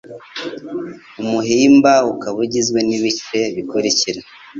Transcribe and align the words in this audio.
umuhimba 1.21 1.91
ukaba 2.11 2.37
ugizwe 2.45 2.79
n'ibice 2.87 3.39
bikurikira: 3.55 4.19